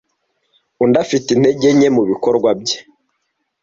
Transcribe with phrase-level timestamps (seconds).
[0.81, 2.77] undi ufite intege nke mubikorwa bye